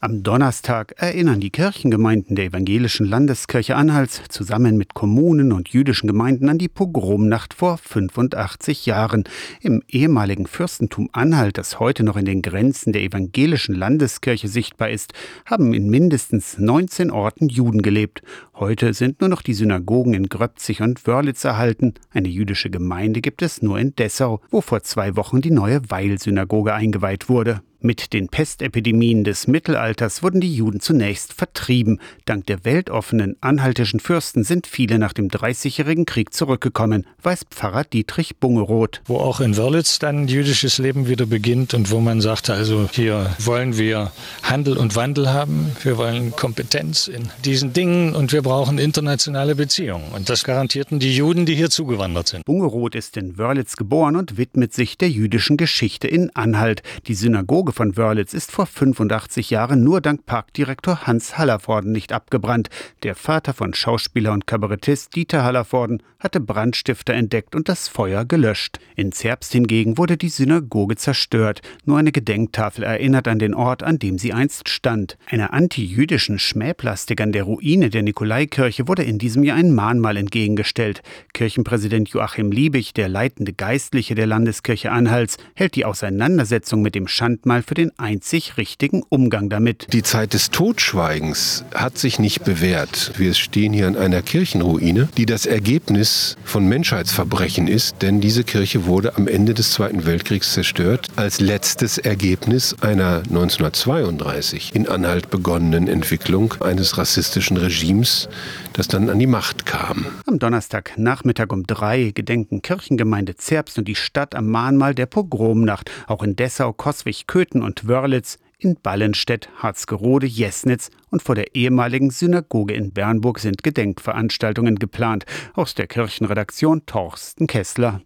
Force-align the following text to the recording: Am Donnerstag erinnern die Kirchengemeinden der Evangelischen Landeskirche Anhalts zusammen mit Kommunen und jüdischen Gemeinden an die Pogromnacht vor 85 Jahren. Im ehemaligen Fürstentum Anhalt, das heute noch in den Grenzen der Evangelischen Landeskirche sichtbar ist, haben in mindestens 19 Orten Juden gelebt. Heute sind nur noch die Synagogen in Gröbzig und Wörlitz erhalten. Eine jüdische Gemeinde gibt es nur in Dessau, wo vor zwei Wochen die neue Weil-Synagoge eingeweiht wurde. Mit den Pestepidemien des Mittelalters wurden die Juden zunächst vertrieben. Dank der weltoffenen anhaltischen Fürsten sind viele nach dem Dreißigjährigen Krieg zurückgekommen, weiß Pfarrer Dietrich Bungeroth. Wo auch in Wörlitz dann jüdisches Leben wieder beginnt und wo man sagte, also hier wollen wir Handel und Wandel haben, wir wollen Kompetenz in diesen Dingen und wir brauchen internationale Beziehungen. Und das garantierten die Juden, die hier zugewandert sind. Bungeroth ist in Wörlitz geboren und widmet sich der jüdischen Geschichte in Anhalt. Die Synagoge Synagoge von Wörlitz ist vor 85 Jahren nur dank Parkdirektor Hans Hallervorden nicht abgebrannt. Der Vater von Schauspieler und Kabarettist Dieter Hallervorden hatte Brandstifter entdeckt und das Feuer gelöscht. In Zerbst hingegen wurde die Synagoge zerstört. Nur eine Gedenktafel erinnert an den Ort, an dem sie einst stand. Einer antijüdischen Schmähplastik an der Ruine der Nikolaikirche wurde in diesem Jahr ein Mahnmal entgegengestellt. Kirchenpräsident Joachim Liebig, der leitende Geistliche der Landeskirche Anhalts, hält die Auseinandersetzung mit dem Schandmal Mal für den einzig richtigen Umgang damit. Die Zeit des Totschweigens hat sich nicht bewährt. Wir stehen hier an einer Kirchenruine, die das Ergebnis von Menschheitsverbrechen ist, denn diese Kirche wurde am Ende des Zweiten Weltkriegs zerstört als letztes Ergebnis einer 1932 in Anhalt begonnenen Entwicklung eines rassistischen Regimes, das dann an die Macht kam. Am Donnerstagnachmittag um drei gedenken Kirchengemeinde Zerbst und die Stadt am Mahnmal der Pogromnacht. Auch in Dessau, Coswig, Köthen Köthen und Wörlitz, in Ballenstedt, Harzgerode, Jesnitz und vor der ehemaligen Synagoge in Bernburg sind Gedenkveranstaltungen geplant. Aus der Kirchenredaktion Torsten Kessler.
Am 0.00 0.22
Donnerstag 0.22 0.94
erinnern 0.98 1.40
die 1.40 1.50
Kirchengemeinden 1.50 2.36
der 2.36 2.44
Evangelischen 2.44 3.04
Landeskirche 3.04 3.74
Anhalts 3.74 4.22
zusammen 4.28 4.76
mit 4.76 4.94
Kommunen 4.94 5.50
und 5.50 5.70
jüdischen 5.70 6.06
Gemeinden 6.06 6.48
an 6.48 6.56
die 6.56 6.68
Pogromnacht 6.68 7.52
vor 7.52 7.78
85 7.78 8.86
Jahren. 8.86 9.24
Im 9.60 9.82
ehemaligen 9.88 10.46
Fürstentum 10.46 11.10
Anhalt, 11.12 11.58
das 11.58 11.80
heute 11.80 12.04
noch 12.04 12.16
in 12.16 12.26
den 12.26 12.42
Grenzen 12.42 12.92
der 12.92 13.02
Evangelischen 13.02 13.74
Landeskirche 13.74 14.46
sichtbar 14.46 14.90
ist, 14.90 15.14
haben 15.44 15.74
in 15.74 15.90
mindestens 15.90 16.58
19 16.58 17.10
Orten 17.10 17.48
Juden 17.48 17.82
gelebt. 17.82 18.22
Heute 18.54 18.94
sind 18.94 19.20
nur 19.20 19.28
noch 19.28 19.42
die 19.42 19.54
Synagogen 19.54 20.14
in 20.14 20.28
Gröbzig 20.28 20.80
und 20.80 21.08
Wörlitz 21.08 21.42
erhalten. 21.42 21.94
Eine 22.12 22.28
jüdische 22.28 22.70
Gemeinde 22.70 23.20
gibt 23.20 23.42
es 23.42 23.62
nur 23.62 23.80
in 23.80 23.96
Dessau, 23.96 24.42
wo 24.50 24.60
vor 24.60 24.84
zwei 24.84 25.16
Wochen 25.16 25.40
die 25.40 25.50
neue 25.50 25.80
Weil-Synagoge 25.90 26.72
eingeweiht 26.72 27.28
wurde. 27.28 27.62
Mit 27.80 28.12
den 28.12 28.26
Pestepidemien 28.26 29.22
des 29.22 29.46
Mittelalters 29.46 30.24
wurden 30.24 30.40
die 30.40 30.52
Juden 30.52 30.80
zunächst 30.80 31.32
vertrieben. 31.32 32.00
Dank 32.24 32.44
der 32.46 32.64
weltoffenen 32.64 33.36
anhaltischen 33.40 34.00
Fürsten 34.00 34.42
sind 34.42 34.66
viele 34.66 34.98
nach 34.98 35.12
dem 35.12 35.28
Dreißigjährigen 35.28 36.04
Krieg 36.04 36.34
zurückgekommen, 36.34 37.06
weiß 37.22 37.44
Pfarrer 37.50 37.84
Dietrich 37.84 38.38
Bungeroth. 38.38 39.00
Wo 39.06 39.18
auch 39.18 39.38
in 39.38 39.56
Wörlitz 39.56 40.00
dann 40.00 40.26
jüdisches 40.26 40.78
Leben 40.78 41.06
wieder 41.06 41.26
beginnt 41.26 41.72
und 41.72 41.92
wo 41.92 42.00
man 42.00 42.20
sagte, 42.20 42.52
also 42.52 42.88
hier 42.90 43.30
wollen 43.38 43.78
wir 43.78 44.10
Handel 44.42 44.76
und 44.76 44.96
Wandel 44.96 45.32
haben, 45.32 45.70
wir 45.84 45.98
wollen 45.98 46.32
Kompetenz 46.32 47.06
in 47.06 47.28
diesen 47.44 47.74
Dingen 47.74 48.16
und 48.16 48.32
wir 48.32 48.42
brauchen 48.42 48.78
internationale 48.78 49.54
Beziehungen. 49.54 50.10
Und 50.16 50.28
das 50.28 50.42
garantierten 50.42 50.98
die 50.98 51.14
Juden, 51.14 51.46
die 51.46 51.54
hier 51.54 51.70
zugewandert 51.70 52.26
sind. 52.26 52.44
Bungeroth 52.44 52.96
ist 52.96 53.16
in 53.16 53.38
Wörlitz 53.38 53.76
geboren 53.76 54.16
und 54.16 54.36
widmet 54.36 54.74
sich 54.74 54.98
der 54.98 55.10
jüdischen 55.10 55.56
Geschichte 55.56 56.08
in 56.08 56.34
Anhalt. 56.34 56.82
Die 57.06 57.14
Synagoge 57.14 57.67
Synagoge 57.68 57.72
von 57.72 57.96
Wörlitz 57.96 58.34
ist 58.34 58.50
vor 58.50 58.66
85 58.66 59.50
Jahren 59.50 59.84
nur 59.84 60.00
dank 60.00 60.24
Parkdirektor 60.24 61.06
Hans 61.06 61.36
Hallervorden 61.36 61.92
nicht 61.92 62.12
abgebrannt. 62.12 62.70
Der 63.02 63.14
Vater 63.14 63.52
von 63.52 63.74
Schauspieler 63.74 64.32
und 64.32 64.46
Kabarettist 64.46 65.14
Dieter 65.14 65.44
Hallervorden 65.44 66.02
hatte 66.18 66.40
Brandstifter 66.40 67.14
entdeckt 67.14 67.54
und 67.54 67.68
das 67.68 67.86
Feuer 67.86 68.24
gelöscht. 68.24 68.80
In 68.96 69.12
Zerbst 69.12 69.52
hingegen 69.52 69.98
wurde 69.98 70.16
die 70.16 70.30
Synagoge 70.30 70.96
zerstört. 70.96 71.62
Nur 71.84 71.98
eine 71.98 72.10
Gedenktafel 72.10 72.84
erinnert 72.84 73.28
an 73.28 73.38
den 73.38 73.54
Ort, 73.54 73.82
an 73.82 73.98
dem 73.98 74.18
sie 74.18 74.32
einst 74.32 74.68
stand. 74.68 75.16
Einer 75.26 75.52
antijüdischen 75.52 76.38
Schmähplastik 76.38 77.20
an 77.20 77.32
der 77.32 77.44
Ruine 77.44 77.90
der 77.90 78.02
Nikolaikirche 78.02 78.88
wurde 78.88 79.04
in 79.04 79.18
diesem 79.18 79.44
Jahr 79.44 79.58
ein 79.58 79.74
Mahnmal 79.74 80.16
entgegengestellt. 80.16 81.02
Kirchenpräsident 81.34 82.08
Joachim 82.08 82.50
Liebig, 82.50 82.94
der 82.94 83.08
leitende 83.08 83.52
Geistliche 83.52 84.14
der 84.14 84.26
Landeskirche 84.26 84.90
Anhalts, 84.90 85.36
hält 85.54 85.76
die 85.76 85.84
Auseinandersetzung 85.84 86.82
mit 86.82 86.94
dem 86.94 87.06
Schandmal 87.06 87.57
Mal 87.58 87.62
für 87.64 87.74
den 87.74 87.90
einzig 87.98 88.56
richtigen 88.56 89.02
Umgang 89.08 89.48
damit. 89.48 89.88
Die 89.92 90.04
Zeit 90.04 90.32
des 90.32 90.50
Totschweigens 90.50 91.64
hat 91.74 91.98
sich 91.98 92.20
nicht 92.20 92.44
bewährt. 92.44 93.14
Wir 93.16 93.34
stehen 93.34 93.72
hier 93.72 93.88
an 93.88 93.96
einer 93.96 94.22
Kirchenruine, 94.22 95.08
die 95.16 95.26
das 95.26 95.44
Ergebnis 95.44 96.36
von 96.44 96.68
Menschheitsverbrechen 96.68 97.66
ist, 97.66 98.00
denn 98.00 98.20
diese 98.20 98.44
Kirche 98.44 98.86
wurde 98.86 99.16
am 99.16 99.26
Ende 99.26 99.54
des 99.54 99.72
Zweiten 99.72 100.06
Weltkriegs 100.06 100.52
zerstört 100.52 101.08
als 101.16 101.40
letztes 101.40 101.98
Ergebnis 101.98 102.76
einer 102.80 103.22
1932 103.24 104.76
in 104.76 104.86
Anhalt 104.86 105.28
begonnenen 105.28 105.88
Entwicklung 105.88 106.54
eines 106.60 106.96
rassistischen 106.96 107.56
Regimes, 107.56 108.28
das 108.74 108.86
dann 108.86 109.10
an 109.10 109.18
die 109.18 109.26
Macht 109.26 109.66
kam. 109.66 110.06
Am 110.26 110.38
Donnerstagnachmittag 110.38 111.48
um 111.50 111.66
drei 111.66 112.12
gedenken 112.14 112.62
Kirchengemeinde 112.62 113.34
Zerbst 113.34 113.78
und 113.78 113.88
die 113.88 113.96
Stadt 113.96 114.36
am 114.36 114.48
Mahnmal 114.48 114.94
der 114.94 115.06
Pogromnacht. 115.06 115.90
Auch 116.06 116.22
in 116.22 116.36
Dessau, 116.36 116.72
Coswig, 116.72 117.26
Köthen 117.26 117.47
Köthen 117.48 117.62
und 117.62 117.88
Wörlitz, 117.88 118.38
in 118.58 118.76
Ballenstedt, 118.82 119.48
Harzgerode, 119.56 120.26
Jesnitz 120.26 120.90
und 121.10 121.22
vor 121.22 121.34
der 121.34 121.54
ehemaligen 121.54 122.10
Synagoge 122.10 122.74
in 122.74 122.92
Bernburg 122.92 123.38
sind 123.38 123.62
Gedenkveranstaltungen 123.62 124.76
geplant. 124.76 125.24
Aus 125.54 125.74
der 125.74 125.86
Kirchenredaktion 125.86 126.84
Torsten 126.84 127.46
Kessler. 127.46 127.96